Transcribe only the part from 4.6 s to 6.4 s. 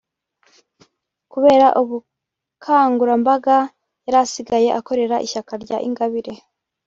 akorera ishyaka rya Ingabire